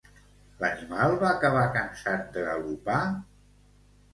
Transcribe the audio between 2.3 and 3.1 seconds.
de galopar?